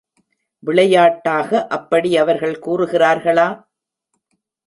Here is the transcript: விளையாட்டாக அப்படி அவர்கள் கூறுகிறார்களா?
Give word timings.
விளையாட்டாக 0.63 1.67
அப்படி 1.67 2.17
அவர்கள் 2.17 2.55
கூறுகிறார்களா? 2.65 3.47